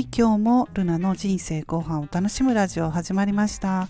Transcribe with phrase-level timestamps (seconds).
[0.00, 3.86] はい今日もルナの人生後半を楽しむラジオ始まりました。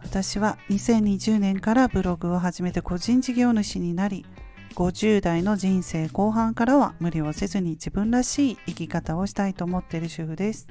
[0.00, 4.26] 私は2020年からブログを始めて個人事業主になり
[4.74, 10.68] 50代の人生後半からは無理をせずに自分らしい生き方をしたいと思っている主婦です。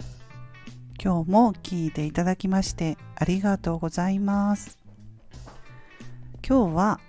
[1.04, 4.78] 今日も聞いていただきましてありがとうございます。
[6.48, 7.00] 今日は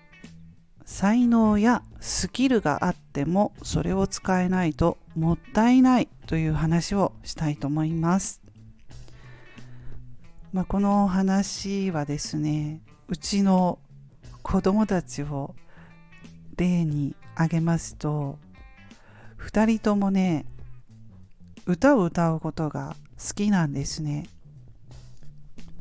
[0.87, 8.41] 才能やスキルがあってもそれを使えないともったいないという話をしたいと思います。
[10.53, 13.79] まあ、この話はですねうちの
[14.43, 15.55] 子供たちを
[16.57, 18.39] 例に挙げますと
[19.39, 20.47] 2人ともね
[21.67, 24.29] 歌を歌うことが好きなんですね。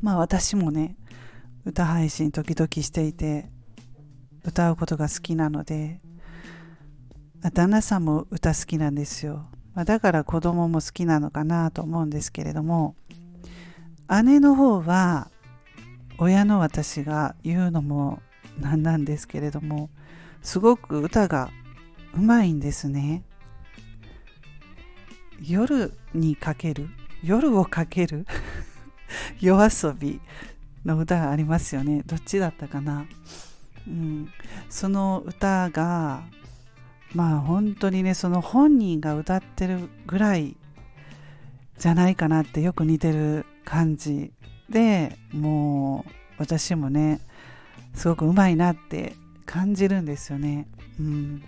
[0.02, 0.96] まあ私もね
[1.64, 3.48] 歌配信時々していて
[4.46, 6.00] 歌うことが好きなので
[7.52, 12.96] 旦那さんも歌好きなんですよ、だから子供も好きなのかなと思うんですけれども
[14.24, 15.30] 姉の方は
[16.18, 18.20] 親の私が言うのも
[18.58, 19.90] なんなんですけれども
[20.42, 21.50] すごく歌が
[22.14, 23.24] うまいんですね。
[25.42, 26.88] 夜にかける
[27.22, 28.26] 夜をかける
[29.40, 30.20] 夜遊び
[30.84, 32.02] の歌がありますよね。
[32.06, 33.04] どっちだったかな。
[33.86, 34.28] うん、
[34.68, 36.22] その歌が
[37.14, 40.56] まあ本当にねその本人が歌ってるぐらい
[41.78, 44.32] じゃないかなってよく似てる感じ
[44.68, 47.20] でもう私もね
[47.94, 49.14] すごくうまいなって
[49.46, 50.66] 感じるんですよね。
[50.98, 51.40] うん、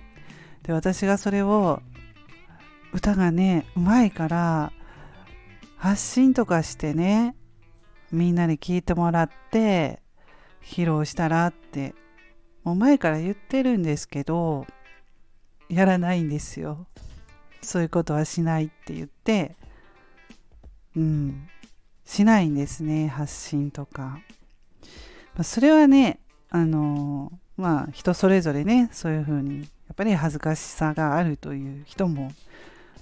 [0.62, 1.83] で私がそれを
[2.92, 4.72] 歌がねうまいから
[5.77, 7.34] 発信とかしてね
[8.11, 10.00] みんなに聞いてもらって
[10.62, 11.94] 披露したらって
[12.69, 14.67] もう前から言ってるんですけど
[15.71, 16.87] やらないんですよ。
[17.63, 19.57] そういうことはしないって言って
[20.95, 21.49] うん。
[22.05, 24.21] しないんですね発信とか、ま
[25.41, 26.21] あ、それはね
[26.51, 32.33] あのまあ人それぞれねそういうふうにやっぱり恥ずかしさがあるという人も、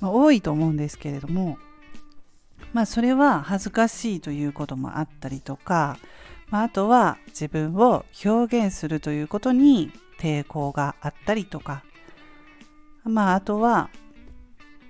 [0.00, 1.58] まあ、多いと思うんですけれども
[2.72, 5.98] まあそれは恥ずかしいということもあったりとか
[6.50, 9.90] まあ、あとは自分を表現するということに
[10.20, 11.82] 抵抗があったりとか、
[13.04, 13.90] まあ、あとは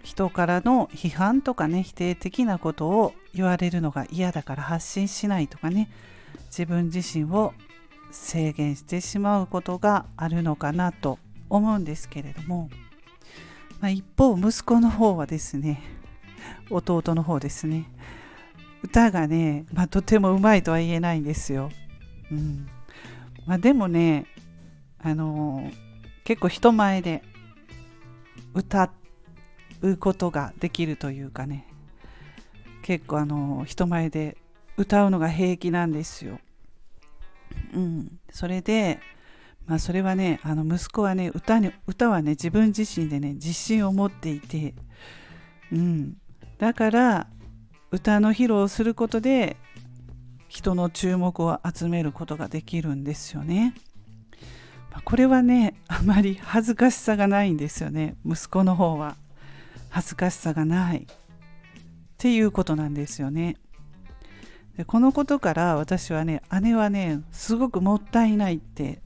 [0.03, 5.91] 人からの批判とかね否定的なことを言われるのが嫌だから発信しないとかね。
[6.47, 7.55] 自分自身を
[8.11, 11.19] 制限してしまうことがあるのかなと
[11.51, 12.71] 思うんですけれども、
[13.81, 15.83] まあ、一方息子の方はですね
[16.71, 17.91] 弟の方ですね。
[18.83, 21.71] 歌がね、まあ、とてもうまいとは言えないんですよ。
[22.31, 22.69] うん。
[23.47, 24.27] まあ、でもね、
[24.99, 25.71] あの、
[26.25, 27.23] 結構人前で
[28.55, 28.91] 歌
[29.83, 31.67] うことができるというかね。
[32.83, 34.37] 結構あの、人前で
[34.77, 36.39] 歌うのが平気なんですよ。
[37.75, 39.01] うん、それで、
[39.67, 44.75] まあ、それはねあの息子はね歌に歌はね自分自身でね自信を持っていて、
[45.73, 46.17] うん、
[46.59, 47.27] だから
[47.91, 49.57] 歌の披露をすることで
[50.49, 53.75] 人の注目を集めることができるんですよね。
[55.05, 59.17] これはねあまり恥ずかしさがないんですよね息子の方は
[59.91, 61.07] 恥ずかしさがないっ
[62.17, 63.57] ていうことなんですよね。
[64.77, 69.01] でこのことから私はね姉はねすごくもったいないって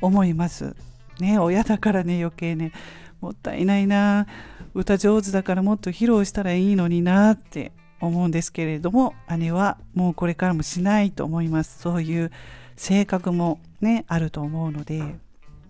[0.00, 0.76] 思います。
[1.18, 2.72] ね親だからね余計ね
[3.20, 4.26] もったいないな
[4.74, 7.72] 歌上手だからもっと披露したらいいのになって
[8.02, 11.78] 思うんですけれども姉はもうこれからもしないと思います。
[11.80, 12.30] そういう
[12.76, 15.02] 性格もねあると思うので。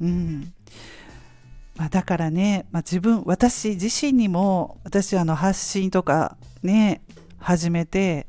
[0.00, 0.52] うん。
[1.76, 7.00] まあ、だからね、まあ、自分私自身にも私あの発信とかね
[7.38, 8.26] 始めて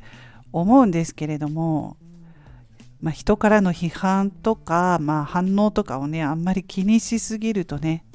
[0.53, 1.97] 思うんですけれども、
[3.01, 8.05] まあ、人からの批判とか、まあ、反応とかをねあんまり気にしすぎるとね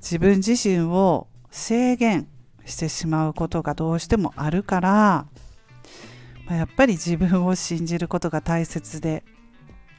[0.00, 2.26] 自分自身を制限
[2.66, 5.26] してしまうことがどうしてもあるから、
[6.46, 9.24] まあ、やっぱり自分を信じることが大切で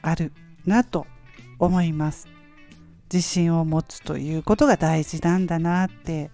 [0.02, 0.32] ある
[0.64, 1.06] なと
[1.58, 2.28] 思います。
[3.12, 6.30] 自信を持つということが大事なんだなって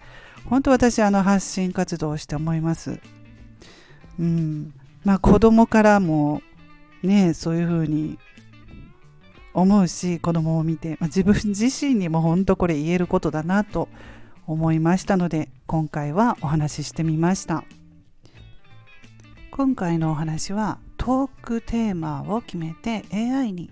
[0.46, 2.98] 本当私あの発信活動をして思います。
[4.19, 6.42] うん、まあ子供からも
[7.02, 8.19] ねそういうふうに
[9.54, 13.88] 思うし子供を見て、まあ、自分自身にも本当これ言えることだなと
[14.46, 17.64] 思いましたので今回はお話ししてみました。
[19.50, 23.70] 今回のお話はトークテーマを決めて AI に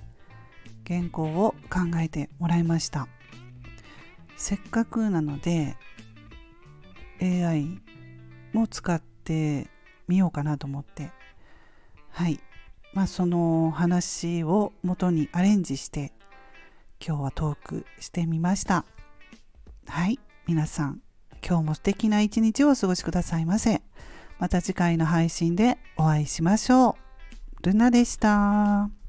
[0.86, 3.08] 原稿を考えてもらいました。
[4.36, 5.76] せっかくなので
[7.20, 7.78] AI
[8.54, 9.68] も使って
[10.08, 11.10] みようかなと思って。
[12.08, 12.40] はい。
[12.94, 16.12] まあその話を元にアレンジして
[17.06, 18.86] 今日はトークしてみました。
[19.86, 20.18] はい。
[20.46, 21.02] 皆さん
[21.46, 23.82] 今日も素敵な一日をお過ごしくださいませ
[24.38, 29.01] また次回の配信でお会いしましょうルナでした。